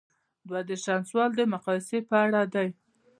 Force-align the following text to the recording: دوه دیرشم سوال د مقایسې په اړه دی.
دوه 0.47 0.59
دیرشم 0.67 1.01
سوال 1.09 1.31
د 1.35 1.41
مقایسې 1.53 1.99
په 2.09 2.15
اړه 2.25 2.41
دی. 2.53 2.69